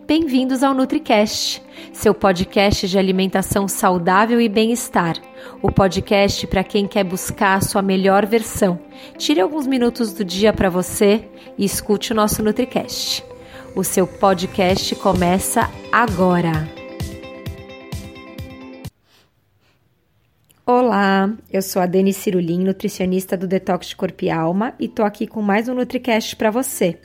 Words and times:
Bem-vindos 0.00 0.62
ao 0.62 0.72
NutriCast, 0.72 1.62
seu 1.92 2.14
podcast 2.14 2.88
de 2.88 2.98
alimentação 2.98 3.68
saudável 3.68 4.40
e 4.40 4.48
bem-estar. 4.48 5.16
O 5.60 5.70
podcast 5.70 6.46
para 6.46 6.64
quem 6.64 6.88
quer 6.88 7.04
buscar 7.04 7.58
a 7.58 7.60
sua 7.60 7.82
melhor 7.82 8.24
versão. 8.24 8.80
Tire 9.18 9.40
alguns 9.40 9.66
minutos 9.66 10.12
do 10.12 10.24
dia 10.24 10.52
para 10.52 10.70
você 10.70 11.28
e 11.58 11.64
escute 11.64 12.12
o 12.12 12.14
nosso 12.14 12.42
NutriCast. 12.42 13.22
O 13.76 13.84
seu 13.84 14.06
podcast 14.06 14.94
começa 14.96 15.70
agora. 15.92 16.52
Olá, 20.64 21.30
eu 21.52 21.60
sou 21.60 21.82
a 21.82 21.86
Dani 21.86 22.14
Cirulim, 22.14 22.64
nutricionista 22.64 23.36
do 23.36 23.46
Detox 23.46 23.88
de 23.88 23.96
Corpo 23.96 24.24
e 24.24 24.30
Alma, 24.30 24.74
e 24.80 24.88
tô 24.88 25.02
aqui 25.02 25.26
com 25.26 25.42
mais 25.42 25.68
um 25.68 25.74
NutriCast 25.74 26.36
para 26.36 26.50
você. 26.50 26.98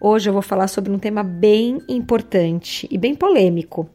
Hoje 0.00 0.28
eu 0.28 0.32
vou 0.32 0.42
falar 0.42 0.68
sobre 0.68 0.92
um 0.92 0.98
tema 0.98 1.22
bem 1.22 1.78
importante 1.88 2.86
e 2.90 2.96
bem 2.96 3.14
polêmico. 3.14 3.88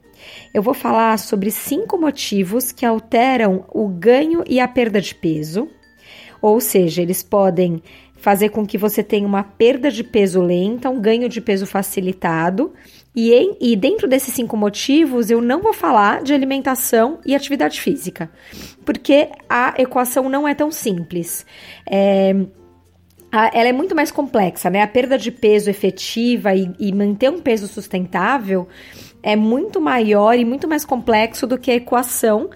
Eu 0.54 0.62
vou 0.62 0.74
falar 0.74 1.18
sobre 1.18 1.50
cinco 1.50 1.98
motivos 1.98 2.72
que 2.72 2.86
alteram 2.86 3.66
o 3.74 3.88
ganho 3.88 4.44
e 4.48 4.60
a 4.60 4.68
perda 4.68 5.00
de 5.00 5.16
peso, 5.16 5.68
ou 6.42 6.60
seja, 6.60 7.02
eles 7.02 7.24
podem 7.24 7.82
fazer 8.18 8.50
com 8.50 8.66
que 8.66 8.78
você 8.78 9.04
tenha 9.04 9.28
uma 9.28 9.44
perda 9.44 9.92
de 9.92 10.02
peso 10.02 10.42
lenta, 10.42 10.90
um 10.90 11.00
ganho 11.00 11.28
de 11.28 11.42
peso 11.42 11.66
facilitado. 11.66 12.74
E, 13.16 13.34
em, 13.34 13.58
e 13.60 13.76
dentro 13.76 14.08
desses 14.08 14.34
cinco 14.34 14.56
motivos, 14.56 15.30
eu 15.30 15.42
não 15.42 15.62
vou 15.62 15.74
falar 15.74 16.24
de 16.24 16.34
alimentação 16.34 17.20
e 17.26 17.36
atividade 17.36 17.82
física, 17.82 18.32
porque 18.86 19.30
a 19.50 19.74
equação 19.78 20.30
não 20.30 20.48
é 20.48 20.56
tão 20.56 20.72
simples. 20.72 21.46
É, 21.86 22.34
ela 23.54 23.70
é 23.70 23.74
muito 23.74 23.96
mais 23.96 24.12
complexa, 24.12 24.70
né? 24.70 24.82
A 24.82 24.88
perda 24.88 25.18
de 25.18 25.32
peso 25.32 25.70
efetiva 25.70 26.54
e, 26.54 26.72
e, 26.80 26.94
manter 26.94 27.32
um 27.32 27.40
peso 27.40 27.68
sustentável 27.68 28.68
é 29.24 29.36
muito 29.36 29.82
maior 29.82 30.38
e 30.38 30.46
muito 30.46 30.68
mais 30.68 30.86
complexo 30.86 31.48
do 31.48 31.58
que 31.58 31.72
a 31.72 31.76
equação 31.76 32.50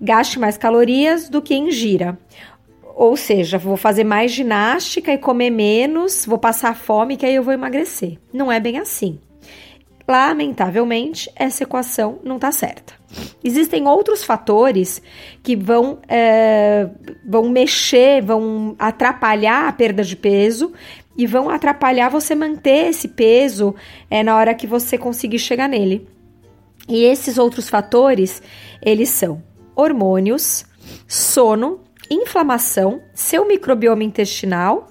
gaste 0.00 0.38
mais 0.38 0.56
calorias 0.56 1.28
do 1.28 1.40
que 1.40 1.54
ingira. 1.54 2.18
Ou 2.96 3.16
seja, 3.16 3.58
vou 3.58 3.76
fazer 3.76 4.04
mais 4.04 4.32
ginástica 4.32 5.12
e 5.12 5.18
comer 5.18 5.50
menos, 5.50 6.26
vou 6.26 6.38
passar 6.38 6.76
fome 6.76 7.16
que 7.16 7.26
aí 7.26 7.34
eu 7.34 7.42
vou 7.42 7.52
emagrecer. 7.52 8.18
Não 8.32 8.50
é 8.50 8.58
bem 8.58 8.78
assim. 8.78 9.18
Lamentavelmente, 10.06 11.30
essa 11.34 11.62
equação 11.62 12.18
não 12.22 12.36
está 12.36 12.52
certa. 12.52 12.92
Existem 13.42 13.86
outros 13.86 14.22
fatores 14.22 15.00
que 15.42 15.56
vão, 15.56 15.98
é, 16.08 16.88
vão 17.26 17.48
mexer, 17.48 18.22
vão 18.22 18.74
atrapalhar 18.78 19.68
a 19.68 19.72
perda 19.72 20.02
de 20.02 20.16
peso 20.16 20.72
e 21.16 21.26
vão 21.26 21.48
atrapalhar 21.48 22.08
você 22.08 22.34
manter 22.34 22.88
esse 22.88 23.08
peso 23.08 23.74
é, 24.10 24.22
na 24.22 24.36
hora 24.36 24.54
que 24.54 24.66
você 24.66 24.98
conseguir 24.98 25.38
chegar 25.38 25.68
nele. 25.68 26.08
E 26.88 27.04
esses 27.04 27.38
outros 27.38 27.68
fatores, 27.68 28.42
eles 28.82 29.08
são 29.08 29.42
hormônios, 29.74 30.66
sono, 31.08 31.80
inflamação, 32.10 33.00
seu 33.14 33.46
microbioma 33.46 34.04
intestinal 34.04 34.88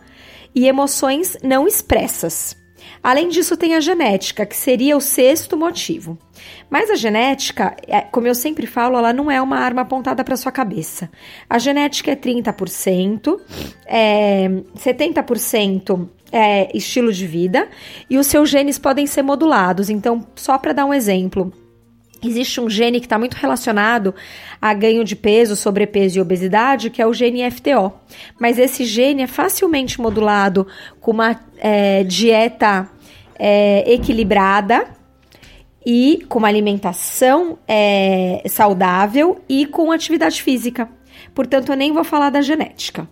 e 0.55 0.67
emoções 0.67 1.37
não 1.43 1.67
expressas. 1.67 2.55
Além 3.03 3.27
disso, 3.27 3.57
tem 3.57 3.75
a 3.75 3.81
genética, 3.81 4.45
que 4.45 4.55
seria 4.55 4.95
o 4.95 5.01
sexto 5.01 5.57
motivo. 5.57 6.17
Mas 6.69 6.89
a 6.89 6.95
genética, 6.95 7.75
é, 7.85 7.99
como 7.99 8.27
eu 8.27 8.33
sempre 8.33 8.65
falo, 8.65 8.97
ela 8.97 9.11
não 9.11 9.29
é 9.29 9.41
uma 9.41 9.57
arma 9.57 9.81
apontada 9.81 10.23
para 10.23 10.37
sua 10.37 10.53
cabeça. 10.53 11.11
A 11.49 11.59
genética 11.59 12.11
é 12.11 12.15
30%, 12.15 13.39
é, 13.85 14.47
70% 14.77 16.07
é 16.31 16.75
estilo 16.75 17.11
de 17.11 17.27
vida 17.27 17.67
e 18.09 18.17
os 18.17 18.25
seus 18.25 18.49
genes 18.49 18.79
podem 18.79 19.05
ser 19.05 19.21
modulados. 19.21 19.89
Então, 19.89 20.25
só 20.33 20.57
para 20.57 20.71
dar 20.71 20.85
um 20.85 20.93
exemplo, 20.93 21.53
Existe 22.25 22.61
um 22.61 22.69
gene 22.69 23.01
que 23.01 23.05
está 23.05 23.19
muito 23.19 23.33
relacionado 23.33 24.15
a 24.61 24.73
ganho 24.73 25.03
de 25.03 25.15
peso, 25.15 25.55
sobrepeso 25.55 26.17
e 26.17 26.21
obesidade, 26.21 26.89
que 26.89 27.01
é 27.01 27.05
o 27.05 27.13
gene 27.13 27.49
FTO. 27.51 27.91
Mas 28.39 28.57
esse 28.57 28.85
gene 28.85 29.23
é 29.23 29.27
facilmente 29.27 29.99
modulado 29.99 30.65
com 31.01 31.11
uma 31.11 31.37
é, 31.57 32.03
dieta 32.03 32.89
é, 33.45 33.83
equilibrada 33.91 34.87
e 35.85 36.25
com 36.29 36.39
uma 36.39 36.47
alimentação 36.47 37.59
é, 37.67 38.41
saudável 38.45 39.41
e 39.49 39.65
com 39.65 39.91
atividade 39.91 40.41
física. 40.41 40.87
Portanto, 41.35 41.73
eu 41.73 41.75
nem 41.75 41.91
vou 41.91 42.05
falar 42.05 42.29
da 42.29 42.41
genética. 42.41 43.05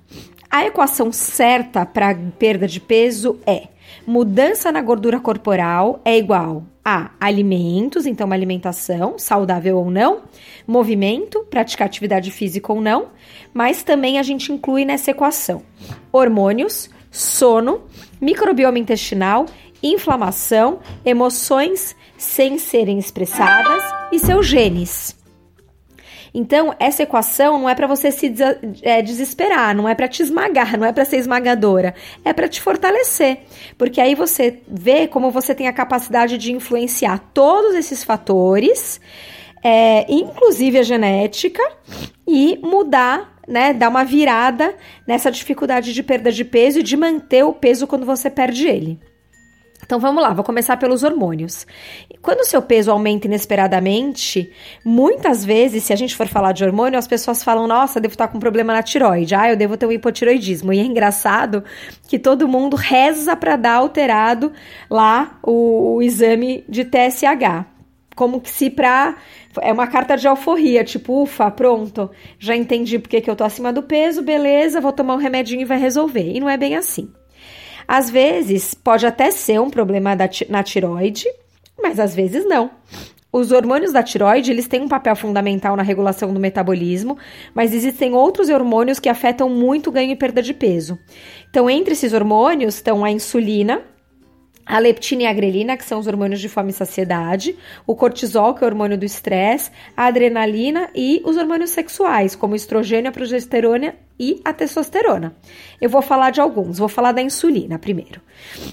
A 0.50 0.66
equação 0.66 1.12
certa 1.12 1.86
para 1.86 2.16
perda 2.40 2.66
de 2.66 2.80
peso 2.80 3.40
é 3.46 3.68
mudança 4.08 4.72
na 4.72 4.82
gordura 4.82 5.20
corporal 5.20 6.00
é 6.06 6.18
igual 6.18 6.64
a 6.84 7.12
alimentos, 7.20 8.06
então 8.06 8.26
uma 8.26 8.36
alimentação 8.36 9.20
saudável 9.20 9.78
ou 9.78 9.92
não, 9.92 10.22
movimento, 10.66 11.46
praticar 11.50 11.88
atividade 11.88 12.32
física 12.32 12.72
ou 12.72 12.80
não, 12.80 13.10
mas 13.54 13.84
também 13.84 14.18
a 14.18 14.24
gente 14.24 14.52
inclui 14.52 14.86
nessa 14.86 15.12
equação 15.12 15.62
hormônios, 16.12 16.90
sono, 17.12 17.82
microbioma 18.20 18.80
intestinal, 18.80 19.46
inflamação, 19.82 20.80
emoções 21.06 21.96
sem 22.18 22.58
serem 22.58 23.00
expressadas 23.00 23.84
e 24.12 24.20
seus 24.20 24.46
genes. 24.46 25.20
Então, 26.34 26.74
essa 26.80 27.04
equação 27.04 27.60
não 27.60 27.70
é 27.70 27.76
para 27.76 27.88
você 27.88 28.10
se 28.10 28.34
é, 28.84 29.02
desesperar, 29.02 29.76
não 29.76 29.88
é 29.88 29.94
para 29.94 30.08
te 30.08 30.24
esmagar, 30.24 30.78
não 30.78 30.88
é 30.88 30.94
para 30.94 31.04
ser 31.04 31.18
esmagadora, 31.18 31.94
é 32.24 32.32
para 32.32 32.48
te 32.48 32.62
fortalecer. 32.62 33.40
Porque 33.78 34.00
aí 34.00 34.16
você 34.16 34.60
vê 34.68 35.08
como 35.08 35.30
você 35.30 35.54
tem 35.54 35.68
a 35.68 35.74
capacidade 35.74 36.38
de 36.38 36.54
influenciar 36.54 37.20
todos 37.34 37.76
esses 37.76 38.04
fatores, 38.04 39.02
é, 39.62 40.06
inclusive 40.12 40.80
a 40.80 40.84
genética, 40.84 41.62
e 42.26 42.58
mudar, 42.64 43.38
né, 43.46 43.74
dar 43.74 43.90
uma 43.90 44.06
virada 44.06 44.74
nessa 45.06 45.30
dificuldade 45.30 45.94
de 45.94 46.02
perda 46.02 46.32
de 46.32 46.46
peso 46.46 46.80
e 46.80 46.84
de 46.84 46.96
manter 46.96 47.44
o 47.44 47.52
peso 47.52 47.86
quando 47.86 48.06
você 48.06 48.30
perde 48.30 48.68
ele. 48.68 49.11
Então 49.92 50.00
vamos 50.00 50.24
lá, 50.24 50.32
vou 50.32 50.46
começar 50.46 50.78
pelos 50.78 51.04
hormônios. 51.04 51.68
Quando 52.22 52.40
o 52.40 52.46
seu 52.46 52.62
peso 52.62 52.90
aumenta 52.90 53.28
inesperadamente, 53.28 54.50
muitas 54.86 55.44
vezes, 55.44 55.84
se 55.84 55.92
a 55.92 55.98
gente 55.98 56.16
for 56.16 56.30
falar 56.30 56.54
de 56.54 56.64
hormônio, 56.64 56.98
as 56.98 57.10
pessoas 57.10 57.44
falam: 57.44 57.68
"Nossa, 57.68 58.00
devo 58.00 58.14
estar 58.14 58.30
com 58.30 58.38
um 58.38 58.40
problema 58.40 58.72
na 58.72 58.82
tiroide. 58.82 59.36
Ah, 59.36 59.50
eu 59.50 59.58
devo 59.58 59.76
ter 59.76 59.86
um 59.86 59.92
hipotiroidismo". 59.92 60.72
E 60.72 60.80
é 60.80 60.84
engraçado 60.84 61.62
que 62.08 62.18
todo 62.18 62.48
mundo 62.48 62.78
reza 62.78 63.36
para 63.36 63.58
dar 63.58 63.74
alterado 63.74 64.54
lá 64.90 65.38
o, 65.44 65.96
o 65.96 66.02
exame 66.02 66.64
de 66.70 66.86
TSH 66.86 67.66
como 68.16 68.42
se 68.46 68.70
pra. 68.70 69.18
É 69.60 69.74
uma 69.74 69.88
carta 69.88 70.16
de 70.16 70.26
alforria, 70.26 70.86
tipo, 70.86 71.22
ufa, 71.22 71.52
pronto, 71.52 72.10
já 72.40 72.56
entendi 72.56 72.98
porque 72.98 73.20
que 73.20 73.30
eu 73.30 73.36
tô 73.36 73.44
acima 73.44 73.74
do 73.74 73.84
peso, 73.84 74.22
beleza, 74.22 74.80
vou 74.80 74.94
tomar 74.94 75.16
um 75.16 75.18
remedinho 75.18 75.64
e 75.64 75.66
vai 75.66 75.78
resolver. 75.78 76.32
E 76.34 76.40
não 76.40 76.48
é 76.48 76.56
bem 76.56 76.78
assim. 76.78 77.12
Às 77.88 78.10
vezes, 78.10 78.74
pode 78.74 79.06
até 79.06 79.32
ser 79.32 79.60
um 79.60 79.70
problema 79.70 80.16
da, 80.16 80.30
na 80.50 80.64
tiroide, 80.64 81.26
mas 81.82 82.00
às 82.00 82.16
vezes 82.16 82.46
não. 82.46 82.72
Os 83.34 83.52
hormônios 83.52 83.94
da 83.94 84.04
tiroide, 84.04 84.52
eles 84.52 84.68
têm 84.68 84.82
um 84.82 84.90
papel 84.90 85.16
fundamental 85.16 85.76
na 85.78 85.84
regulação 85.84 86.34
do 86.34 86.40
metabolismo, 86.40 87.18
mas 87.56 87.74
existem 87.74 88.14
outros 88.14 88.50
hormônios 88.50 89.00
que 89.00 89.08
afetam 89.08 89.50
muito 89.50 89.88
o 89.88 89.92
ganho 89.92 90.12
e 90.12 90.16
perda 90.18 90.42
de 90.42 90.54
peso. 90.54 91.00
Então, 91.50 91.70
entre 91.70 91.94
esses 91.94 92.12
hormônios 92.12 92.76
estão 92.76 93.06
a 93.06 93.12
insulina, 93.12 93.82
a 94.66 94.80
leptina 94.80 95.24
e 95.24 95.26
a 95.26 95.34
grelina, 95.34 95.78
que 95.78 95.86
são 95.86 96.00
os 96.00 96.08
hormônios 96.08 96.40
de 96.40 96.50
fome 96.50 96.70
e 96.70 96.74
saciedade, 96.74 97.56
o 97.86 97.96
cortisol, 97.96 98.54
que 98.54 98.64
é 98.64 98.68
o 98.68 98.70
hormônio 98.70 98.98
do 98.98 99.06
estresse, 99.06 99.72
a 99.96 100.06
adrenalina 100.06 100.90
e 100.96 101.22
os 101.26 101.38
hormônios 101.38 101.72
sexuais, 101.72 102.36
como 102.36 102.54
o 102.54 102.56
estrogênio, 102.56 103.10
a 103.10 103.12
progesterona 103.12 103.96
e 104.20 104.40
a 104.46 104.54
testosterona. 104.54 105.36
Eu 105.80 105.90
vou 105.90 106.02
falar 106.02 106.30
de 106.30 106.40
alguns, 106.40 106.78
vou 106.78 106.88
falar 106.88 107.12
da 107.12 107.22
insulina 107.22 107.80
primeiro. 107.80 108.22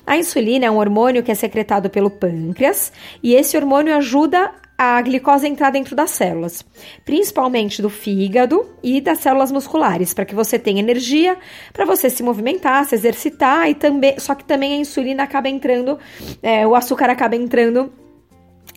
A 0.07 0.17
insulina 0.17 0.67
é 0.67 0.71
um 0.71 0.79
hormônio 0.79 1.23
que 1.23 1.33
é 1.33 1.35
secretado 1.35 1.89
pelo 1.89 2.11
pâncreas 2.11 2.93
e 3.23 3.35
esse 3.35 3.57
hormônio 3.57 3.97
ajuda 3.97 4.53
a 4.79 5.03
glicose 5.03 5.49
entrar 5.49 5.71
dentro 5.71 5.97
das 5.97 6.13
células, 6.13 6.65
principalmente 7.05 7.83
do 7.83 7.91
fígado 7.91 8.65
e 8.81 9.01
das 9.01 9.19
células 9.19 9.51
musculares, 9.51 10.15
para 10.15 10.25
que 10.25 10.37
você 10.37 10.57
tenha 10.57 10.79
energia 10.79 11.37
para 11.73 11.85
você 11.85 12.09
se 12.09 12.23
movimentar, 12.23 12.85
se 12.85 12.95
exercitar 12.95 13.69
e 13.69 13.75
também, 13.75 14.21
só 14.21 14.37
que 14.37 14.45
também 14.45 14.75
a 14.75 14.77
insulina 14.77 15.25
acaba 15.25 15.49
entrando, 15.49 15.99
é, 16.41 16.65
o 16.65 16.77
açúcar 16.77 17.11
acaba 17.11 17.35
entrando 17.35 17.93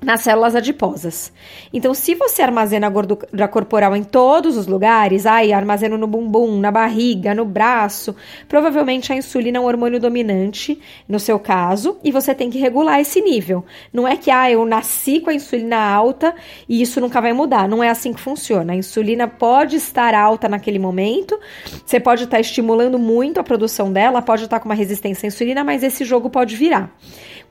nas 0.03 0.21
células 0.21 0.55
adiposas. 0.55 1.31
Então, 1.71 1.93
se 1.93 2.15
você 2.15 2.41
armazena 2.41 2.87
a 2.87 2.89
gordura 2.89 3.47
corporal 3.47 3.95
em 3.95 4.03
todos 4.03 4.57
os 4.57 4.65
lugares, 4.65 5.27
ai, 5.27 5.53
armazeno 5.53 5.95
no 5.95 6.07
bumbum, 6.07 6.59
na 6.59 6.71
barriga, 6.71 7.35
no 7.35 7.45
braço, 7.45 8.15
provavelmente 8.49 9.13
a 9.13 9.15
insulina 9.15 9.59
é 9.59 9.61
um 9.61 9.65
hormônio 9.65 9.99
dominante 9.99 10.81
no 11.07 11.19
seu 11.19 11.37
caso 11.37 11.99
e 12.03 12.11
você 12.11 12.33
tem 12.33 12.49
que 12.49 12.57
regular 12.57 12.99
esse 12.99 13.21
nível. 13.21 13.63
Não 13.93 14.07
é 14.07 14.17
que, 14.17 14.31
ah, 14.31 14.49
eu 14.49 14.65
nasci 14.65 15.19
com 15.19 15.29
a 15.29 15.35
insulina 15.35 15.77
alta 15.77 16.33
e 16.67 16.81
isso 16.81 16.99
nunca 16.99 17.21
vai 17.21 17.31
mudar. 17.31 17.67
Não 17.67 17.83
é 17.83 17.89
assim 17.89 18.11
que 18.11 18.19
funciona. 18.19 18.73
A 18.73 18.75
insulina 18.75 19.27
pode 19.27 19.75
estar 19.75 20.15
alta 20.15 20.49
naquele 20.49 20.79
momento, 20.79 21.39
você 21.85 21.99
pode 21.99 22.23
estar 22.23 22.39
estimulando 22.39 22.97
muito 22.97 23.39
a 23.39 23.43
produção 23.43 23.93
dela, 23.93 24.19
pode 24.19 24.45
estar 24.45 24.59
com 24.59 24.67
uma 24.67 24.75
resistência 24.75 25.27
à 25.27 25.29
insulina, 25.29 25.63
mas 25.63 25.83
esse 25.83 26.03
jogo 26.03 26.27
pode 26.27 26.55
virar. 26.55 26.91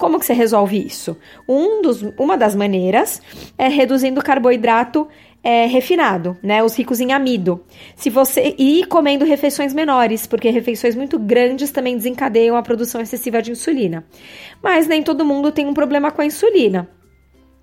Como 0.01 0.19
que 0.19 0.25
você 0.25 0.33
resolve 0.33 0.79
isso? 0.79 1.15
Um 1.47 1.83
dos, 1.83 2.01
uma 2.19 2.35
das 2.35 2.55
maneiras 2.55 3.21
é 3.59 3.69
reduzindo 3.69 4.19
o 4.19 4.25
carboidrato 4.25 5.07
é, 5.45 5.67
refinado, 5.67 6.39
né? 6.43 6.65
Os 6.65 6.75
ricos 6.75 7.01
em 7.01 7.13
amido. 7.13 7.63
Se 7.95 8.09
você 8.09 8.55
e 8.59 8.87
comendo 8.87 9.27
refeições 9.27 9.75
menores, 9.75 10.27
porque 10.27 10.49
refeições 10.49 10.97
muito 10.97 11.19
grandes 11.19 11.71
também 11.71 11.99
desencadeiam 11.99 12.57
a 12.57 12.63
produção 12.63 12.99
excessiva 12.99 13.43
de 13.43 13.53
insulina. 13.53 14.03
Mas 14.63 14.87
nem 14.87 15.03
todo 15.03 15.23
mundo 15.23 15.53
tem 15.53 15.67
um 15.67 15.75
problema 15.75 16.11
com 16.11 16.23
a 16.23 16.27
insulina 16.27 16.89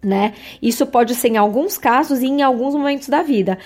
né? 0.07 0.33
Isso 0.62 0.86
pode 0.86 1.13
ser 1.13 1.27
em 1.27 1.38
alguns 1.38 1.77
casos 1.77 2.21
e 2.21 2.27
em 2.27 2.42
alguns 2.42 2.74
momentos 2.74 3.09
da 3.09 3.21
vida. 3.21 3.57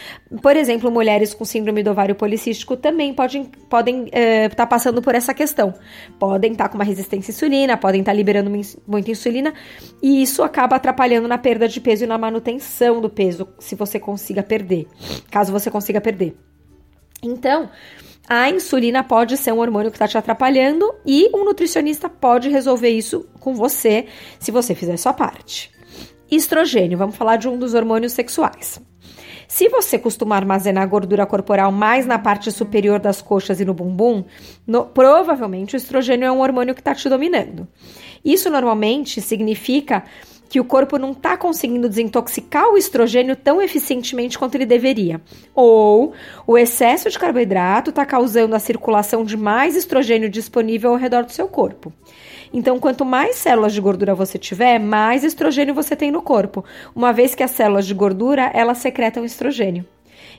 Por 0.42 0.56
exemplo, 0.58 0.90
mulheres 0.90 1.36
com 1.36 1.46
síndrome 1.46 1.84
do 1.84 1.92
ovário 1.92 2.16
policístico 2.16 2.76
também 2.76 3.14
podem 3.14 3.44
estar 3.44 3.68
podem, 3.70 4.08
é, 4.12 4.50
tá 4.50 4.66
passando 4.66 5.04
por 5.04 5.14
essa 5.14 5.36
questão. 5.36 5.72
Podem 6.18 6.54
estar 6.54 6.64
tá 6.64 6.70
com 6.70 6.76
uma 6.76 6.84
resistência 6.84 7.32
à 7.32 7.34
insulina, 7.34 7.78
podem 7.78 8.02
estar 8.02 8.12
tá 8.12 8.16
liberando 8.16 8.52
muita 8.88 9.12
insulina, 9.12 9.54
e 10.02 10.24
isso 10.24 10.42
acaba 10.42 10.78
atrapalhando 10.78 11.28
na 11.28 11.38
perda 11.38 11.68
de 11.68 11.80
peso 11.80 12.06
e 12.06 12.08
na 12.08 12.18
manutenção 12.18 13.00
do 13.00 13.10
peso, 13.10 13.48
se 13.60 13.76
você 13.76 14.00
consiga 14.00 14.42
perder. 14.42 14.88
Caso 15.30 15.52
você 15.52 15.70
consiga 15.70 16.02
perder. 16.02 16.36
Então, 17.22 17.70
a 18.28 18.50
insulina 18.50 19.04
pode 19.04 19.38
ser 19.38 19.52
um 19.52 19.60
hormônio 19.60 19.92
que 19.92 19.96
está 19.96 20.08
te 20.08 20.18
atrapalhando 20.18 20.92
e 21.06 21.30
um 21.36 21.46
nutricionista 21.46 22.10
pode 22.10 22.50
resolver 22.50 22.90
isso 22.90 23.28
com 23.40 23.54
você 23.54 24.08
se 24.40 24.50
você 24.50 24.74
fizer 24.74 24.98
sua 24.98 25.14
parte. 25.14 25.70
Estrogênio, 26.36 26.98
vamos 26.98 27.16
falar 27.16 27.36
de 27.36 27.50
um 27.50 27.58
dos 27.58 27.74
hormônios 27.74 28.14
sexuais. 28.14 28.82
Se 29.48 29.68
você 29.68 30.00
costuma 30.00 30.38
armazenar 30.38 30.88
gordura 30.88 31.26
corporal 31.26 31.74
mais 31.74 32.06
na 32.06 32.18
parte 32.18 32.50
superior 32.54 33.00
das 33.00 33.22
coxas 33.22 33.60
e 33.60 33.66
no 33.66 33.74
bumbum, 33.74 34.24
no, 34.66 34.86
provavelmente 34.86 35.76
o 35.76 35.78
estrogênio 35.78 36.26
é 36.26 36.32
um 36.32 36.40
hormônio 36.40 36.74
que 36.74 36.80
está 36.80 36.96
te 36.96 37.10
dominando. 37.10 37.68
Isso 38.24 38.50
normalmente 38.50 39.20
significa 39.20 40.06
que 40.52 40.60
o 40.60 40.66
corpo 40.66 40.98
não 40.98 41.14
está 41.14 41.38
conseguindo 41.38 41.88
desintoxicar 41.88 42.68
o 42.70 42.78
estrogênio 42.78 43.38
tão 43.38 43.62
eficientemente 43.62 44.38
quanto 44.38 44.56
ele 44.56 44.66
deveria. 44.66 45.22
Ou 45.56 46.12
o 46.46 46.58
excesso 46.58 47.10
de 47.10 47.18
carboidrato 47.18 47.90
está 47.90 48.06
causando 48.06 48.54
a 48.54 48.60
circulação 48.60 49.24
de 49.24 49.38
mais 49.38 49.78
estrogênio 49.78 50.30
disponível 50.30 50.92
ao 50.92 50.98
redor 50.98 51.24
do 51.24 51.32
seu 51.32 51.48
corpo. 51.48 51.94
Então, 52.54 52.82
quanto 52.82 53.06
mais 53.06 53.38
células 53.38 53.72
de 53.72 53.80
gordura 53.80 54.14
você 54.14 54.38
tiver, 54.38 54.78
mais 54.78 55.24
estrogênio 55.24 55.74
você 55.74 55.96
tem 55.96 56.12
no 56.12 56.22
corpo, 56.22 56.66
uma 56.94 57.14
vez 57.14 57.34
que 57.34 57.44
as 57.44 57.52
células 57.52 57.88
de 57.88 57.94
gordura 57.94 58.52
elas 58.54 58.80
secretam 58.80 59.24
estrogênio. 59.24 59.86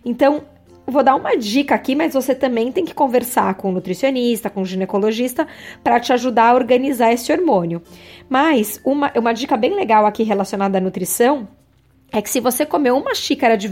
Então, 0.04 0.44
vou 0.86 1.02
dar 1.02 1.14
uma 1.14 1.36
dica 1.36 1.74
aqui, 1.74 1.94
mas 1.94 2.14
você 2.14 2.34
também 2.34 2.72
tem 2.72 2.84
que 2.84 2.94
conversar 2.94 3.54
com 3.54 3.68
o 3.68 3.72
nutricionista, 3.72 4.50
com 4.50 4.62
o 4.62 4.64
ginecologista, 4.64 5.46
para 5.82 6.00
te 6.00 6.12
ajudar 6.12 6.50
a 6.50 6.54
organizar 6.54 7.12
esse 7.12 7.32
hormônio. 7.32 7.82
Mas 8.28 8.80
uma, 8.84 9.12
uma 9.16 9.32
dica 9.32 9.56
bem 9.56 9.74
legal 9.74 10.06
aqui 10.06 10.22
relacionada 10.22 10.78
à 10.78 10.80
nutrição 10.80 11.48
é 12.12 12.20
que 12.20 12.28
se 12.28 12.40
você 12.40 12.66
comer 12.66 12.92
uma 12.92 13.14
xícara 13.14 13.56
de 13.56 13.68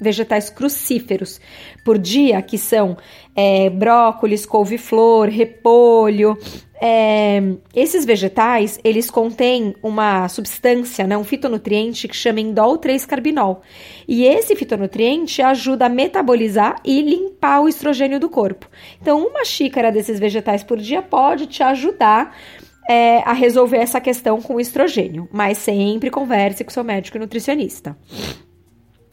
vegetais 0.00 0.50
crucíferos 0.50 1.40
por 1.84 1.96
dia, 1.96 2.42
que 2.42 2.58
são 2.58 2.96
é, 3.36 3.70
brócolis, 3.70 4.44
couve-flor, 4.44 5.28
repolho, 5.28 6.36
é, 6.80 7.40
esses 7.74 8.04
vegetais, 8.04 8.80
eles 8.82 9.10
contêm 9.10 9.74
uma 9.82 10.28
substância, 10.28 11.06
né, 11.06 11.16
um 11.16 11.24
fitonutriente 11.24 12.08
que 12.08 12.16
chama 12.16 12.40
indol 12.40 12.78
3-carbinol. 12.78 13.62
E 14.08 14.24
esse 14.24 14.56
fitonutriente 14.56 15.40
ajuda 15.40 15.86
a 15.86 15.88
metabolizar 15.88 16.80
e 16.84 17.00
limpar 17.00 17.60
o 17.60 17.68
estrogênio 17.68 18.18
do 18.18 18.28
corpo. 18.28 18.68
Então, 19.00 19.24
uma 19.24 19.44
xícara 19.44 19.92
desses 19.92 20.18
vegetais 20.18 20.64
por 20.64 20.78
dia 20.78 21.00
pode 21.00 21.46
te 21.46 21.62
ajudar 21.62 22.36
é, 22.88 23.18
a 23.18 23.32
resolver 23.32 23.78
essa 23.78 24.00
questão 24.00 24.40
com 24.40 24.56
o 24.56 24.60
estrogênio, 24.60 25.28
mas 25.32 25.58
sempre 25.58 26.10
converse 26.10 26.64
com 26.64 26.70
seu 26.70 26.84
médico 26.84 27.16
e 27.16 27.20
nutricionista. 27.20 27.96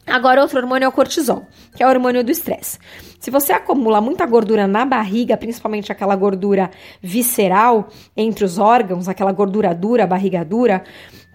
Agora, 0.06 0.42
outro 0.42 0.58
hormônio 0.58 0.84
é 0.84 0.88
o 0.88 0.92
cortisol, 0.92 1.46
que 1.76 1.82
é 1.82 1.86
o 1.86 1.88
hormônio 1.88 2.24
do 2.24 2.32
estresse. 2.32 2.78
Se 3.20 3.30
você 3.30 3.52
acumula 3.52 4.00
muita 4.00 4.26
gordura 4.26 4.66
na 4.66 4.84
barriga, 4.84 5.36
principalmente 5.36 5.92
aquela 5.92 6.16
gordura 6.16 6.70
visceral 7.00 7.88
entre 8.16 8.44
os 8.44 8.58
órgãos, 8.58 9.08
aquela 9.08 9.30
gordura 9.30 9.72
dura, 9.72 10.06
barriga 10.06 10.44
dura, 10.44 10.82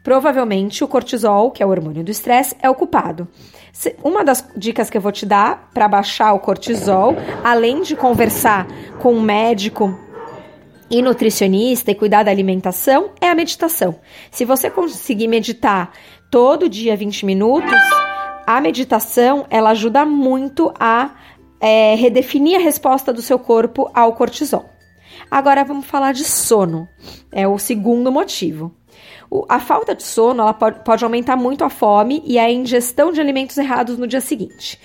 provavelmente 0.04 0.84
o 0.84 0.88
cortisol, 0.88 1.52
que 1.52 1.64
é 1.64 1.66
o 1.66 1.70
hormônio 1.70 2.04
do 2.04 2.12
estresse, 2.12 2.56
é 2.62 2.70
o 2.70 2.76
culpado. 2.76 3.28
Uma 4.04 4.24
das 4.24 4.46
dicas 4.56 4.90
que 4.90 4.98
eu 4.98 5.02
vou 5.02 5.12
te 5.12 5.26
dar 5.26 5.70
para 5.74 5.88
baixar 5.88 6.34
o 6.34 6.40
cortisol, 6.40 7.16
além 7.44 7.82
de 7.82 7.96
conversar 7.96 8.68
com 9.00 9.14
um 9.14 9.22
médico 9.22 9.98
e 10.90 11.02
nutricionista 11.02 11.92
e 11.92 11.96
cuidar 11.96 12.24
da 12.24 12.32
alimentação 12.32 13.12
é 13.20 13.30
a 13.30 13.36
meditação. 13.36 14.00
Se 14.32 14.46
você 14.46 14.70
conseguir 14.70 15.28
meditar 15.28 15.92
todo 16.32 16.70
dia 16.70 16.96
20 16.96 17.26
minutos, 17.26 17.74
a 18.46 18.62
meditação 18.62 19.46
ela 19.50 19.72
ajuda 19.72 20.06
muito 20.06 20.74
a 20.80 21.16
é, 21.60 21.96
redefinir 21.96 22.58
a 22.58 22.64
resposta 22.64 23.12
do 23.12 23.22
seu 23.22 23.38
corpo 23.38 23.90
ao 23.94 24.14
cortisol. 24.14 24.70
Agora 25.30 25.64
vamos 25.64 25.86
falar 25.86 26.14
de 26.14 26.24
sono. 26.24 26.88
É 27.32 27.48
o 27.48 27.58
segundo 27.58 28.12
motivo. 28.12 28.74
O, 29.30 29.46
a 29.50 29.60
falta 29.60 29.94
de 29.94 30.04
sono 30.04 30.42
ela 30.42 30.54
pode, 30.54 30.84
pode 30.84 31.04
aumentar 31.04 31.36
muito 31.36 31.64
a 31.64 31.70
fome 31.70 32.22
e 32.26 32.40
a 32.40 32.50
ingestão 32.50 33.12
de 33.12 33.20
alimentos 33.20 33.58
errados 33.58 33.98
no 33.98 34.08
dia 34.08 34.22
seguinte. 34.22 34.80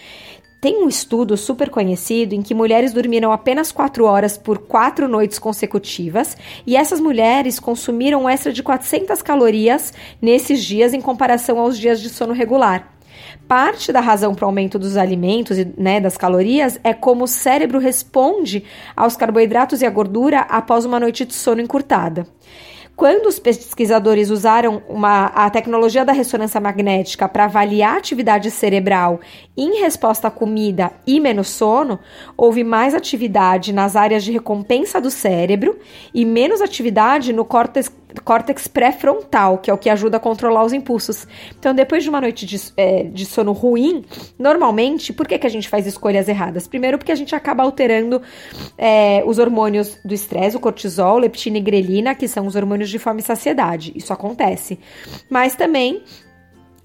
Tem 0.63 0.81
um 0.81 0.89
estudo 0.89 1.37
super 1.37 1.69
conhecido 1.71 2.37
em 2.37 2.41
que 2.41 2.55
mulheres 2.55 2.93
dormiram 2.93 3.33
apenas 3.33 3.73
4 3.73 4.05
horas 4.05 4.39
por 4.39 4.59
4 4.59 5.09
noites 5.09 5.37
consecutivas 5.37 6.37
e 6.65 6.77
essas 6.77 7.01
mulheres 7.01 7.59
consumiram 7.59 8.23
um 8.23 8.29
extra 8.29 8.53
de 8.53 8.63
400 8.63 9.21
calorias 9.23 9.93
nesses 10.23 10.63
dias 10.63 10.95
em 10.95 11.01
comparação 11.01 11.59
aos 11.59 11.77
dias 11.77 12.01
de 12.01 12.09
sono 12.09 12.33
regular. 12.33 12.97
Parte 13.49 13.93
da 13.93 13.99
razão 13.99 14.37
para 14.37 14.45
o 14.45 14.47
aumento 14.47 14.79
dos 14.79 14.97
alimentos 14.97 15.59
e 15.59 15.65
né, 15.77 16.01
das 16.01 16.17
calorias 16.17 16.79
é 16.85 16.95
como 16.95 17.25
o 17.25 17.29
cérebro 17.29 17.81
responde 17.81 18.63
aos 18.95 19.17
carboidratos 19.17 19.83
e 19.83 19.85
à 19.85 19.91
gordura 19.91 20.43
após 20.43 20.85
uma 20.85 21.01
noite 21.01 21.25
de 21.25 21.35
sono 21.35 21.61
encurtada. 21.61 22.25
Quando 22.95 23.27
os 23.27 23.39
pesquisadores 23.39 24.29
usaram 24.29 24.83
uma, 24.89 25.27
a 25.27 25.49
tecnologia 25.49 26.05
da 26.05 26.13
ressonância 26.13 26.61
magnética 26.61 27.27
para 27.27 27.47
avaliar 27.47 27.95
a 27.95 27.99
atividade 27.99 28.51
cerebral 28.51 29.21
em 29.57 29.81
resposta 29.81 30.29
à 30.29 30.31
comida 30.31 30.93
e 31.07 31.19
menos 31.19 31.49
sono, 31.49 31.99
houve 32.37 32.63
mais 32.63 32.95
atividade 32.95 33.73
nas 33.73 33.97
áreas 33.97 34.23
de 34.23 34.31
recompensa 34.31 35.01
do 35.01 35.11
cérebro 35.11 35.79
e 36.13 36.25
menos 36.25 36.61
atividade 36.61 37.33
no 37.33 37.45
córtex 37.45 37.89
córtex 38.21 38.69
pré-frontal, 38.69 39.59
que 39.59 39.71
é 39.71 39.75
o 39.75 39.79
que 39.79 39.89
ajuda 39.89 40.17
a 40.17 40.21
controlar 40.21 40.65
os 40.65 40.73
impulsos. 40.73 41.27
Então, 41.59 41.75
depois 41.75 42.03
de 42.03 42.09
uma 42.09 42.21
noite 42.21 42.45
de, 42.47 42.61
é, 42.77 43.05
de 43.05 43.25
sono 43.25 43.53
ruim, 43.53 44.05
normalmente, 44.39 45.13
por 45.13 45.27
que, 45.27 45.39
que 45.39 45.47
a 45.47 45.51
gente 45.51 45.69
faz 45.69 45.87
escolhas 45.87 46.29
erradas? 46.29 46.67
Primeiro, 46.67 46.99
porque 46.99 47.13
a 47.13 47.17
gente 47.17 47.35
acaba 47.35 47.63
alterando 47.63 48.21
é, 48.77 49.23
os 49.27 49.39
hormônios 49.39 49.99
do 50.05 50.15
estresse, 50.15 50.57
o 50.57 50.61
cortisol, 50.61 51.19
leptina 51.19 51.59
e 51.59 51.61
grelina, 51.61 52.15
que 52.15 52.29
são 52.29 52.47
os 52.47 52.57
hormônios 52.57 52.91
de 52.91 52.99
fome 52.99 53.21
e 53.21 53.25
saciedade. 53.25 53.93
Isso 53.95 54.13
acontece. 54.13 54.79
Mas 55.31 55.55
também 55.55 56.03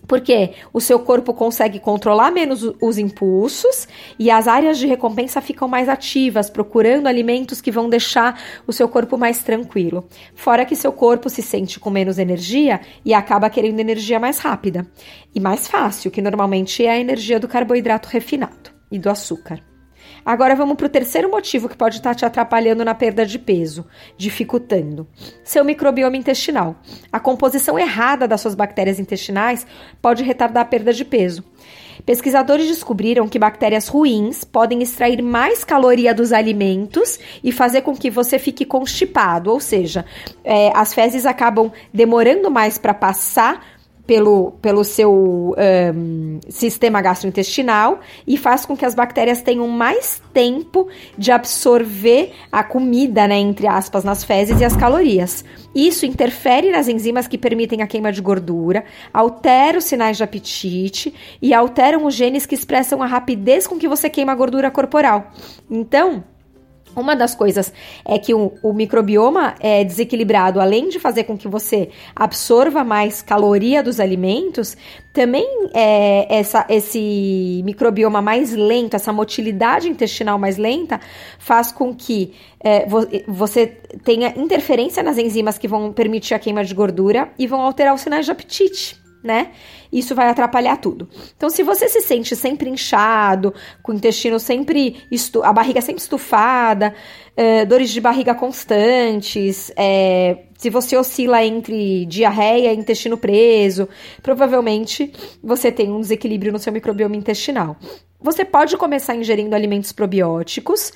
porque 0.07 0.51
o 0.73 0.79
seu 0.79 0.99
corpo 0.99 1.33
consegue 1.33 1.79
controlar 1.79 2.31
menos 2.31 2.63
os 2.81 2.97
impulsos 2.97 3.87
e 4.17 4.31
as 4.31 4.47
áreas 4.47 4.77
de 4.77 4.87
recompensa 4.87 5.41
ficam 5.41 5.67
mais 5.67 5.89
ativas, 5.89 6.49
procurando 6.49 7.07
alimentos 7.07 7.61
que 7.61 7.71
vão 7.71 7.89
deixar 7.89 8.41
o 8.65 8.73
seu 8.73 8.87
corpo 8.87 9.17
mais 9.17 9.43
tranquilo. 9.43 10.07
Fora 10.33 10.65
que 10.65 10.75
seu 10.75 10.91
corpo 10.91 11.29
se 11.29 11.41
sente 11.41 11.79
com 11.79 11.89
menos 11.89 12.17
energia 12.17 12.79
e 13.03 13.13
acaba 13.13 13.49
querendo 13.49 13.79
energia 13.79 14.19
mais 14.19 14.39
rápida 14.39 14.87
e 15.35 15.39
mais 15.39 15.67
fácil, 15.67 16.09
que 16.09 16.21
normalmente 16.21 16.85
é 16.85 16.91
a 16.91 16.99
energia 16.99 17.39
do 17.39 17.47
carboidrato 17.47 18.09
refinado 18.09 18.71
e 18.91 18.97
do 18.97 19.09
açúcar. 19.09 19.61
Agora 20.25 20.55
vamos 20.55 20.75
para 20.75 20.87
o 20.87 20.89
terceiro 20.89 21.29
motivo 21.29 21.69
que 21.69 21.77
pode 21.77 21.97
estar 21.97 22.13
te 22.15 22.25
atrapalhando 22.25 22.83
na 22.83 22.93
perda 22.93 23.25
de 23.25 23.39
peso, 23.39 23.85
dificultando. 24.17 25.07
Seu 25.43 25.63
microbioma 25.63 26.17
intestinal. 26.17 26.75
A 27.11 27.19
composição 27.19 27.77
errada 27.79 28.27
das 28.27 28.41
suas 28.41 28.55
bactérias 28.55 28.99
intestinais 28.99 29.65
pode 30.01 30.23
retardar 30.23 30.63
a 30.63 30.67
perda 30.67 30.93
de 30.93 31.05
peso. 31.05 31.43
Pesquisadores 32.05 32.67
descobriram 32.67 33.27
que 33.27 33.39
bactérias 33.39 33.87
ruins 33.87 34.43
podem 34.43 34.81
extrair 34.81 35.21
mais 35.21 35.63
caloria 35.63 36.13
dos 36.13 36.31
alimentos 36.31 37.19
e 37.43 37.51
fazer 37.51 37.81
com 37.81 37.95
que 37.95 38.09
você 38.09 38.37
fique 38.37 38.63
constipado, 38.65 39.51
ou 39.51 39.59
seja, 39.59 40.05
é, 40.43 40.71
as 40.75 40.93
fezes 40.93 41.25
acabam 41.25 41.71
demorando 41.93 42.51
mais 42.51 42.77
para 42.77 42.93
passar 42.93 43.76
pelo, 44.07 44.53
pelo 44.61 44.85
seu 44.85 45.53
um, 45.93 46.39
sistema 46.49 47.01
gastrointestinal 47.01 47.99
e 48.25 48.37
faz 48.37 48.65
com 48.65 48.75
que 48.75 48.85
as 48.85 48.95
bactérias 48.95 49.41
tenham 49.41 49.67
mais 49.67 50.21
tempo 50.33 50.87
de 51.17 51.31
absorver 51.31 52.31
a 52.49 52.63
comida, 52.63 53.27
né, 53.27 53.37
entre 53.37 53.67
aspas, 53.67 54.05
nas 54.05 54.23
fezes 54.23 54.61
e 54.61 54.65
as 54.65 54.77
calorias. 54.77 55.43
Isso 55.75 56.05
interfere 56.05 56.71
nas 56.71 56.87
enzimas 56.87 57.27
que 57.27 57.37
permitem 57.37 57.81
a 57.81 57.87
queima 57.87 58.11
de 58.11 58.21
gordura, 58.21 58.85
altera 59.13 59.77
os 59.77 59.83
sinais 59.83 60.15
de 60.15 60.23
apetite 60.23 61.13
e 61.41 61.53
alteram 61.53 62.05
os 62.05 62.15
genes 62.15 62.45
que 62.45 62.55
expressam 62.55 63.03
a 63.03 63.05
rapidez 63.05 63.67
com 63.67 63.77
que 63.77 63.87
você 63.87 64.09
queima 64.09 64.31
a 64.31 64.35
gordura 64.35 64.71
corporal. 64.71 65.31
Então, 65.69 66.23
Uma 66.97 67.15
das 67.15 67.35
coisas 67.35 67.71
é 68.03 68.17
que 68.17 68.33
o, 68.33 68.53
o, 68.63 68.73
microbioma 68.73 69.53
é 69.59 69.83
desequilibrado, 69.83 70.59
além 70.59 70.89
de 70.89 70.99
fazer 70.99 71.25
com 71.25 71.37
que 71.37 71.47
você 71.47 71.89
absorva 72.15 72.83
mais 72.83 73.21
caloria 73.21 73.83
dos 73.83 73.99
alimentos, 73.99 74.75
também 75.13 75.47
é, 75.75 76.25
essa, 76.39 76.65
esse 76.67 77.61
microbioma 77.63 78.19
mais 78.19 78.51
lento, 78.51 78.95
essa 78.95 79.13
motilidade 79.13 79.87
intestinal 79.87 80.39
mais 80.39 80.57
lenta, 80.57 80.99
faz 81.37 81.71
com 81.71 81.93
que 81.93 82.33
é, 82.59 82.87
você 83.27 83.67
tenha 84.03 84.33
interferência 84.35 85.03
nas 85.03 85.19
enzimas 85.19 85.59
que 85.59 85.67
vão 85.67 85.93
permitir 85.93 86.33
a 86.33 86.39
queima 86.39 86.63
de 86.63 86.73
gordura 86.73 87.29
e 87.37 87.45
vão 87.45 87.61
alterar 87.61 87.93
os 87.93 88.01
sinais 88.01 88.25
de 88.25 88.31
apetite 88.31 89.06
né? 89.23 89.51
Isso 89.91 90.15
vai 90.15 90.29
atrapalhar 90.29 90.77
tudo. 90.77 91.09
Então, 91.35 91.49
se 91.49 91.63
você 91.63 91.87
se 91.87 92.01
sente 92.01 92.35
sempre 92.35 92.69
inchado, 92.69 93.53
com 93.81 93.91
o 93.91 93.95
intestino 93.95 94.39
sempre, 94.39 95.03
a 95.43 95.53
barriga 95.53 95.81
sempre 95.81 96.01
estufada, 96.01 96.93
é, 97.35 97.65
dores 97.65 97.89
de 97.89 98.01
barriga 98.01 98.33
constantes, 98.33 99.71
é, 99.75 100.46
se 100.57 100.69
você 100.69 100.97
oscila 100.97 101.45
entre 101.45 102.05
diarreia 102.07 102.73
e 102.73 102.75
intestino 102.75 103.17
preso, 103.17 103.87
provavelmente 104.23 105.13
você 105.41 105.71
tem 105.71 105.91
um 105.91 106.01
desequilíbrio 106.01 106.51
no 106.51 106.59
seu 106.59 106.73
microbioma 106.73 107.15
intestinal. 107.15 107.77
Você 108.19 108.43
pode 108.43 108.75
começar 108.77 109.15
ingerindo 109.15 109.55
alimentos 109.55 109.91
probióticos, 109.91 110.91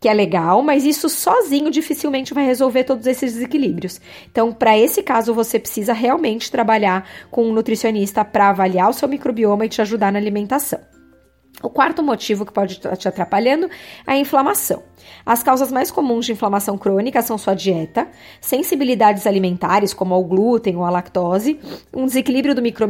que 0.00 0.08
é 0.08 0.14
legal, 0.14 0.62
mas 0.62 0.86
isso 0.86 1.06
sozinho 1.10 1.70
dificilmente 1.70 2.32
vai 2.32 2.46
resolver 2.46 2.84
todos 2.84 3.06
esses 3.06 3.34
desequilíbrios. 3.34 4.00
Então, 4.30 4.50
para 4.52 4.76
esse 4.76 5.02
caso, 5.02 5.34
você 5.34 5.58
precisa 5.58 5.92
realmente 5.92 6.50
trabalhar 6.50 7.06
com 7.30 7.44
um 7.44 7.52
nutricionista 7.52 8.24
para 8.24 8.48
avaliar 8.48 8.88
o 8.88 8.94
seu 8.94 9.06
microbioma 9.06 9.66
e 9.66 9.68
te 9.68 9.82
ajudar 9.82 10.10
na 10.10 10.18
alimentação. 10.18 10.91
O 11.60 11.68
quarto 11.68 12.02
motivo 12.02 12.46
que 12.46 12.52
pode 12.52 12.74
estar 12.74 12.96
te 12.96 13.06
atrapalhando 13.06 13.68
é 14.06 14.12
a 14.12 14.16
inflamação. 14.16 14.82
As 15.24 15.42
causas 15.42 15.70
mais 15.70 15.90
comuns 15.90 16.26
de 16.26 16.32
inflamação 16.32 16.78
crônica 16.78 17.20
são 17.22 17.36
sua 17.36 17.54
dieta, 17.54 18.08
sensibilidades 18.40 19.26
alimentares, 19.26 19.92
como 19.92 20.14
ao 20.14 20.24
glúten 20.24 20.76
ou 20.76 20.84
à 20.84 20.90
lactose, 20.90 21.60
um 21.92 22.06
desequilíbrio 22.06 22.54
do 22.54 22.62
micro 22.62 22.88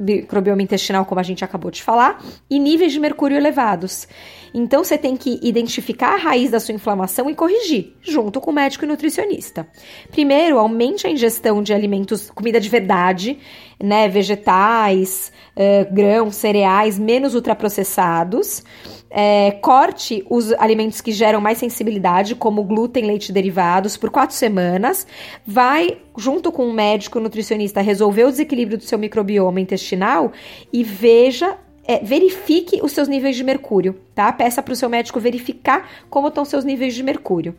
microbioma 0.00 0.62
intestinal, 0.62 1.04
como 1.04 1.20
a 1.20 1.24
gente 1.24 1.44
acabou 1.44 1.70
de 1.70 1.82
falar, 1.82 2.22
e 2.48 2.58
níveis 2.58 2.92
de 2.92 3.00
mercúrio 3.00 3.36
elevados. 3.36 4.06
Então 4.54 4.84
você 4.84 4.96
tem 4.96 5.16
que 5.16 5.40
identificar 5.42 6.14
a 6.14 6.16
raiz 6.16 6.50
da 6.50 6.60
sua 6.60 6.74
inflamação 6.74 7.28
e 7.28 7.34
corrigir, 7.34 7.96
junto 8.00 8.40
com 8.40 8.52
o 8.52 8.54
médico 8.54 8.84
e 8.84 8.88
nutricionista. 8.88 9.66
Primeiro, 10.10 10.58
aumente 10.58 11.06
a 11.06 11.10
ingestão 11.10 11.62
de 11.62 11.74
alimentos, 11.74 12.30
comida 12.30 12.60
de 12.60 12.68
verdade, 12.68 13.38
né, 13.82 14.08
vegetais, 14.08 15.32
uh, 15.56 15.92
grãos, 15.92 16.36
cereais, 16.36 16.98
menos 16.98 17.34
ultraprocessados. 17.34 18.03
É, 19.10 19.52
corte 19.62 20.24
os 20.28 20.52
alimentos 20.54 21.00
que 21.00 21.12
geram 21.12 21.40
mais 21.40 21.58
sensibilidade, 21.58 22.34
como 22.34 22.64
glúten, 22.64 23.06
leite 23.06 23.32
derivados, 23.32 23.96
por 23.96 24.10
quatro 24.10 24.34
semanas. 24.34 25.06
Vai, 25.46 25.98
junto 26.16 26.50
com 26.50 26.66
um 26.66 26.72
médico 26.72 27.20
nutricionista, 27.20 27.80
resolver 27.80 28.24
o 28.24 28.30
desequilíbrio 28.30 28.78
do 28.78 28.84
seu 28.84 28.98
microbioma 28.98 29.60
intestinal 29.60 30.32
e 30.72 30.82
veja 30.82 31.56
é, 31.86 31.98
verifique 31.98 32.80
os 32.82 32.92
seus 32.92 33.08
níveis 33.08 33.36
de 33.36 33.44
mercúrio, 33.44 33.94
tá? 34.14 34.32
Peça 34.32 34.62
para 34.62 34.72
o 34.72 34.76
seu 34.76 34.88
médico 34.88 35.20
verificar 35.20 35.88
como 36.08 36.28
estão 36.28 36.44
seus 36.44 36.64
níveis 36.64 36.94
de 36.94 37.02
mercúrio. 37.02 37.54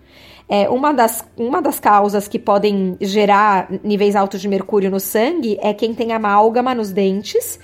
É, 0.48 0.70
uma, 0.70 0.92
das, 0.92 1.26
uma 1.36 1.62
das 1.62 1.80
causas 1.80 2.28
que 2.28 2.38
podem 2.38 2.98
gerar 3.02 3.68
níveis 3.84 4.16
altos 4.16 4.42
de 4.42 4.48
mercúrio 4.48 4.92
no 4.92 5.00
sangue 5.00 5.58
é 5.62 5.74
quem 5.74 5.94
tem 5.94 6.12
amálgama 6.12 6.76
nos 6.76 6.92
dentes 6.92 7.60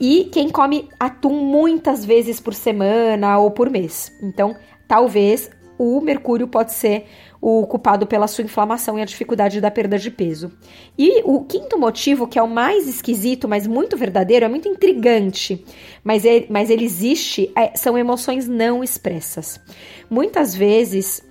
e 0.00 0.24
quem 0.32 0.48
come 0.48 0.88
atum 0.98 1.34
muitas 1.44 2.04
vezes 2.04 2.40
por 2.40 2.54
semana 2.54 3.38
ou 3.38 3.50
por 3.50 3.70
mês. 3.70 4.12
Então, 4.22 4.56
talvez 4.88 5.50
o 5.78 6.00
mercúrio 6.00 6.46
pode 6.46 6.72
ser 6.72 7.06
o 7.40 7.66
culpado 7.66 8.06
pela 8.06 8.26
sua 8.26 8.44
inflamação 8.44 8.98
e 8.98 9.02
a 9.02 9.04
dificuldade 9.04 9.60
da 9.60 9.70
perda 9.70 9.98
de 9.98 10.10
peso. 10.10 10.52
E 10.96 11.20
o 11.24 11.44
quinto 11.44 11.78
motivo, 11.78 12.26
que 12.26 12.38
é 12.38 12.42
o 12.42 12.48
mais 12.48 12.88
esquisito, 12.88 13.46
mas 13.46 13.66
muito 13.66 13.96
verdadeiro, 13.96 14.46
é 14.46 14.48
muito 14.48 14.68
intrigante, 14.68 15.64
mas 16.02 16.24
ele, 16.24 16.46
mas 16.48 16.70
ele 16.70 16.84
existe, 16.84 17.52
é, 17.54 17.76
são 17.76 17.98
emoções 17.98 18.48
não 18.48 18.82
expressas. 18.82 19.60
Muitas 20.08 20.54
vezes 20.54 21.22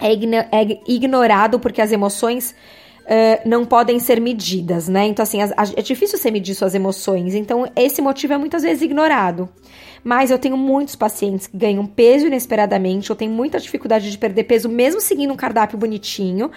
é, 0.00 0.12
é 0.12 0.78
ignorado 0.88 1.60
porque 1.60 1.80
as 1.80 1.92
emoções 1.92 2.54
uh, 3.06 3.48
não 3.48 3.64
podem 3.64 3.98
ser 3.98 4.20
medidas, 4.20 4.88
né? 4.88 5.06
Então, 5.06 5.22
assim, 5.22 5.40
as, 5.40 5.52
as, 5.56 5.72
é 5.76 5.82
difícil 5.82 6.18
você 6.18 6.30
medir 6.30 6.54
suas 6.54 6.74
emoções. 6.74 7.34
Então, 7.34 7.70
esse 7.74 8.02
motivo 8.02 8.34
é 8.34 8.38
muitas 8.38 8.62
vezes 8.62 8.82
ignorado. 8.82 9.48
Mas 10.02 10.30
eu 10.30 10.38
tenho 10.38 10.56
muitos 10.56 10.94
pacientes 10.94 11.46
que 11.46 11.56
ganham 11.56 11.84
peso 11.84 12.26
inesperadamente, 12.26 13.10
eu 13.10 13.16
tenho 13.16 13.32
muita 13.32 13.58
dificuldade 13.58 14.08
de 14.10 14.18
perder 14.18 14.44
peso, 14.44 14.68
mesmo 14.68 15.00
seguindo 15.00 15.32
um 15.32 15.36
cardápio 15.36 15.76
bonitinho. 15.76 16.50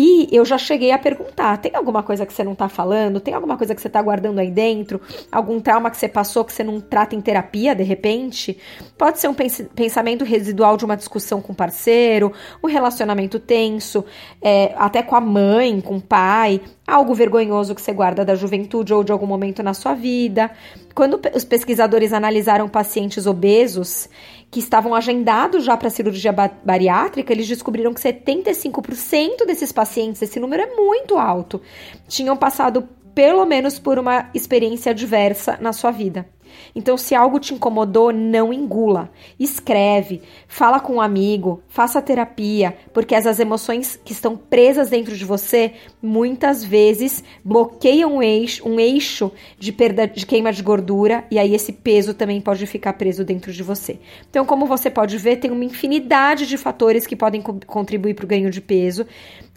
E 0.00 0.28
eu 0.30 0.44
já 0.44 0.56
cheguei 0.56 0.92
a 0.92 0.98
perguntar: 0.98 1.56
tem 1.56 1.74
alguma 1.74 2.04
coisa 2.04 2.24
que 2.24 2.32
você 2.32 2.44
não 2.44 2.54
tá 2.54 2.68
falando? 2.68 3.18
Tem 3.18 3.34
alguma 3.34 3.56
coisa 3.56 3.74
que 3.74 3.82
você 3.82 3.88
tá 3.88 4.00
guardando 4.00 4.38
aí 4.38 4.48
dentro? 4.48 5.00
Algum 5.32 5.58
trauma 5.58 5.90
que 5.90 5.96
você 5.96 6.08
passou 6.08 6.44
que 6.44 6.52
você 6.52 6.62
não 6.62 6.80
trata 6.80 7.16
em 7.16 7.20
terapia 7.20 7.74
de 7.74 7.82
repente? 7.82 8.56
Pode 8.96 9.18
ser 9.18 9.26
um 9.26 9.34
pensamento 9.34 10.24
residual 10.24 10.76
de 10.76 10.84
uma 10.84 10.96
discussão 10.96 11.42
com 11.42 11.52
o 11.52 11.56
parceiro, 11.56 12.32
um 12.62 12.68
relacionamento 12.68 13.40
tenso, 13.40 14.04
é, 14.40 14.72
até 14.76 15.02
com 15.02 15.16
a 15.16 15.20
mãe, 15.20 15.80
com 15.80 15.96
o 15.96 16.00
pai, 16.00 16.60
algo 16.86 17.12
vergonhoso 17.12 17.74
que 17.74 17.82
você 17.82 17.92
guarda 17.92 18.24
da 18.24 18.36
juventude 18.36 18.94
ou 18.94 19.02
de 19.02 19.10
algum 19.10 19.26
momento 19.26 19.64
na 19.64 19.74
sua 19.74 19.94
vida. 19.94 20.48
Quando 20.94 21.20
os 21.34 21.44
pesquisadores 21.44 22.12
analisaram 22.12 22.68
pacientes 22.68 23.26
obesos, 23.26 24.08
que 24.50 24.60
estavam 24.60 24.94
agendados 24.94 25.64
já 25.64 25.76
para 25.76 25.90
cirurgia 25.90 26.32
bariátrica, 26.32 27.32
eles 27.32 27.46
descobriram 27.46 27.92
que 27.92 28.00
75% 28.00 29.44
desses 29.46 29.72
pacientes, 29.72 30.22
esse 30.22 30.40
número 30.40 30.62
é 30.62 30.74
muito 30.74 31.18
alto, 31.18 31.60
tinham 32.06 32.36
passado 32.36 32.88
pelo 33.14 33.44
menos 33.44 33.78
por 33.78 33.98
uma 33.98 34.30
experiência 34.32 34.92
adversa 34.92 35.58
na 35.60 35.72
sua 35.72 35.90
vida. 35.90 36.26
Então, 36.74 36.96
se 36.96 37.14
algo 37.14 37.38
te 37.38 37.54
incomodou, 37.54 38.12
não 38.12 38.52
engula. 38.52 39.10
Escreve, 39.38 40.22
fala 40.46 40.80
com 40.80 40.94
um 40.94 41.00
amigo, 41.00 41.62
faça 41.68 42.02
terapia, 42.02 42.76
porque 42.92 43.14
essas 43.14 43.40
emoções 43.40 43.98
que 44.04 44.12
estão 44.12 44.36
presas 44.36 44.90
dentro 44.90 45.16
de 45.16 45.24
você 45.24 45.72
muitas 46.02 46.64
vezes 46.64 47.22
bloqueiam 47.44 48.16
um 48.16 48.22
eixo, 48.22 48.68
um 48.68 48.78
eixo 48.78 49.32
de 49.58 49.72
perda 49.72 50.06
de 50.06 50.24
queima 50.26 50.52
de 50.52 50.62
gordura 50.62 51.24
e 51.30 51.38
aí 51.38 51.54
esse 51.54 51.72
peso 51.72 52.14
também 52.14 52.40
pode 52.40 52.66
ficar 52.66 52.92
preso 52.94 53.24
dentro 53.24 53.52
de 53.52 53.62
você. 53.62 53.98
Então, 54.28 54.44
como 54.44 54.66
você 54.66 54.90
pode 54.90 55.16
ver, 55.18 55.36
tem 55.36 55.50
uma 55.50 55.64
infinidade 55.64 56.46
de 56.46 56.56
fatores 56.56 57.06
que 57.06 57.16
podem 57.16 57.42
co 57.42 57.58
contribuir 57.66 58.14
para 58.14 58.24
o 58.24 58.28
ganho 58.28 58.50
de 58.50 58.60
peso 58.60 59.06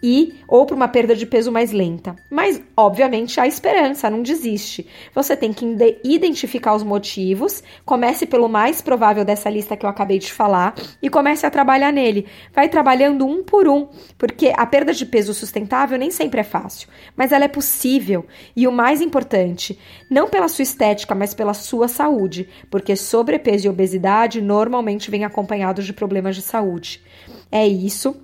e 0.01 0.35
ou 0.47 0.65
para 0.65 0.75
uma 0.75 0.87
perda 0.87 1.15
de 1.15 1.25
peso 1.25 1.51
mais 1.51 1.71
lenta. 1.71 2.15
Mas, 2.29 2.61
obviamente, 2.75 3.39
há 3.39 3.47
esperança, 3.47 4.09
não 4.09 4.21
desiste. 4.21 4.87
Você 5.13 5.35
tem 5.35 5.53
que 5.53 5.65
identificar 6.03 6.75
os 6.75 6.83
motivos, 6.83 7.63
comece 7.85 8.25
pelo 8.25 8.49
mais 8.49 8.81
provável 8.81 9.23
dessa 9.23 9.49
lista 9.49 9.77
que 9.77 9.85
eu 9.85 9.89
acabei 9.89 10.19
de 10.19 10.31
falar 10.31 10.75
e 11.01 11.09
comece 11.09 11.45
a 11.45 11.51
trabalhar 11.51 11.91
nele. 11.91 12.25
Vai 12.53 12.69
trabalhando 12.69 13.25
um 13.25 13.43
por 13.43 13.67
um, 13.67 13.87
porque 14.17 14.53
a 14.55 14.65
perda 14.65 14.93
de 14.93 15.05
peso 15.05 15.33
sustentável 15.33 15.97
nem 15.97 16.11
sempre 16.11 16.41
é 16.41 16.43
fácil, 16.43 16.87
mas 17.15 17.31
ela 17.31 17.45
é 17.45 17.49
possível. 17.49 18.25
E 18.55 18.67
o 18.67 18.71
mais 18.71 19.01
importante, 19.01 19.77
não 20.09 20.27
pela 20.27 20.47
sua 20.47 20.63
estética, 20.63 21.13
mas 21.13 21.33
pela 21.33 21.53
sua 21.53 21.87
saúde, 21.87 22.49
porque 22.69 22.95
sobrepeso 22.95 23.67
e 23.67 23.69
obesidade 23.69 24.41
normalmente 24.41 25.11
vêm 25.11 25.23
acompanhados 25.23 25.85
de 25.85 25.93
problemas 25.93 26.35
de 26.35 26.41
saúde. 26.41 27.03
É 27.51 27.67
isso. 27.67 28.15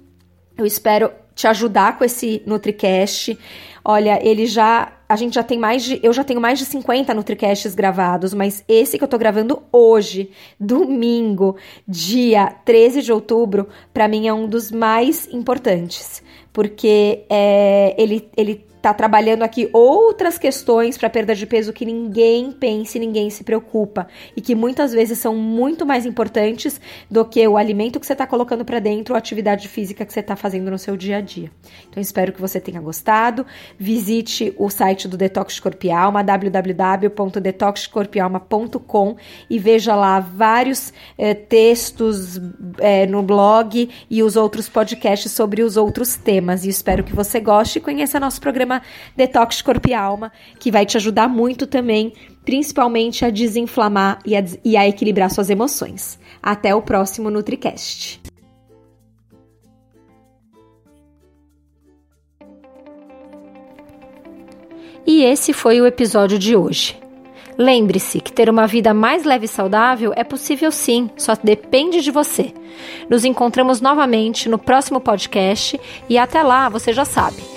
Eu 0.57 0.65
espero 0.65 1.11
te 1.37 1.47
ajudar 1.47 1.97
com 1.97 2.03
esse 2.03 2.41
NutriCast. 2.45 3.37
Olha, 3.85 4.19
ele 4.27 4.47
já. 4.47 4.91
A 5.07 5.15
gente 5.15 5.35
já 5.35 5.43
tem 5.43 5.57
mais 5.57 5.83
de. 5.83 5.99
Eu 6.03 6.11
já 6.11 6.23
tenho 6.23 6.41
mais 6.41 6.59
de 6.59 6.65
50 6.65 7.13
NutriCasts 7.13 7.73
gravados, 7.75 8.33
mas 8.33 8.65
esse 8.67 8.97
que 8.97 9.03
eu 9.03 9.07
tô 9.07 9.17
gravando 9.17 9.61
hoje, 9.71 10.31
domingo, 10.59 11.55
dia 11.87 12.47
13 12.65 13.03
de 13.03 13.13
outubro, 13.13 13.69
para 13.93 14.07
mim 14.07 14.27
é 14.27 14.33
um 14.33 14.47
dos 14.47 14.71
mais 14.71 15.31
importantes. 15.31 16.21
Porque 16.51 17.23
é, 17.29 17.95
ele, 17.97 18.27
ele 18.35 18.66
tá 18.87 18.93
trabalhando 18.93 19.43
aqui 19.43 19.69
outras 19.73 20.37
questões 20.37 20.97
para 20.97 21.09
perda 21.09 21.35
de 21.35 21.45
peso 21.45 21.73
que 21.73 21.83
ninguém 21.85 22.49
pensa 22.51 22.97
e 22.97 23.01
ninguém 23.01 23.29
se 23.29 23.43
preocupa 23.43 24.07
e 24.35 24.41
que 24.41 24.55
muitas 24.55 24.91
vezes 24.93 25.19
são 25.19 25.35
muito 25.35 25.85
mais 25.85 26.05
importantes 26.05 26.79
do 27.09 27.25
que 27.25 27.45
o 27.47 27.57
alimento 27.57 27.99
que 27.99 28.05
você 28.05 28.13
está 28.13 28.25
colocando 28.25 28.63
para 28.63 28.79
dentro 28.79 29.13
ou 29.13 29.15
a 29.15 29.19
atividade 29.19 29.67
física 29.67 30.05
que 30.05 30.13
você 30.13 30.21
está 30.21 30.35
fazendo 30.35 30.69
no 30.71 30.77
seu 30.77 30.95
dia 30.95 31.17
a 31.17 31.21
dia. 31.21 31.51
Então 31.89 31.99
espero 32.01 32.31
que 32.31 32.39
você 32.39 32.61
tenha 32.61 32.79
gostado. 32.79 33.45
Visite 33.77 34.53
o 34.57 34.69
site 34.69 35.07
do 35.07 35.17
Detox 35.17 35.59
Corpialma, 35.59 36.23
www.detoxcorpialma.com 36.23 39.15
e 39.49 39.59
veja 39.59 39.95
lá 39.95 40.19
vários 40.19 40.93
eh, 41.17 41.33
textos 41.33 42.39
eh, 42.79 43.07
no 43.07 43.21
blog 43.21 43.89
e 44.09 44.23
os 44.23 44.35
outros 44.35 44.67
podcasts 44.69 45.31
sobre 45.31 45.61
os 45.61 45.77
outros 45.77 46.15
temas. 46.15 46.63
E 46.63 46.69
espero 46.69 47.03
que 47.03 47.13
você 47.13 47.39
goste 47.39 47.79
e 47.79 47.81
conheça 47.81 48.19
nosso 48.19 48.39
programa 48.39 48.76
Detox 49.15 49.61
Corpo 49.61 49.89
e 49.89 49.93
Alma, 49.93 50.31
que 50.59 50.71
vai 50.71 50.85
te 50.85 50.97
ajudar 50.97 51.27
muito 51.27 51.67
também, 51.67 52.13
principalmente 52.43 53.25
a 53.25 53.29
desinflamar 53.29 54.19
e 54.25 54.35
a, 54.35 54.43
e 54.63 54.77
a 54.77 54.87
equilibrar 54.87 55.29
suas 55.29 55.49
emoções. 55.49 56.19
Até 56.41 56.73
o 56.73 56.81
próximo 56.81 57.29
NutriCast. 57.29 58.21
E 65.05 65.23
esse 65.23 65.53
foi 65.53 65.79
o 65.79 65.87
episódio 65.87 66.37
de 66.37 66.53
hoje. 66.53 66.99
Lembre-se 67.57 68.19
que 68.19 68.31
ter 68.31 68.49
uma 68.49 68.67
vida 68.67 68.93
mais 68.93 69.23
leve 69.23 69.45
e 69.45 69.47
saudável 69.47 70.13
é 70.15 70.23
possível 70.23 70.71
sim, 70.71 71.09
só 71.17 71.33
depende 71.41 72.01
de 72.01 72.11
você. 72.11 72.53
Nos 73.09 73.25
encontramos 73.25 73.81
novamente 73.81 74.47
no 74.47 74.59
próximo 74.59 74.99
podcast 74.99 75.79
e 76.07 76.17
até 76.19 76.43
lá, 76.43 76.69
você 76.69 76.93
já 76.93 77.03
sabe. 77.03 77.56